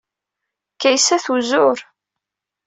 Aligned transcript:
Kaysa 0.81 1.17
tuzur. 1.23 1.79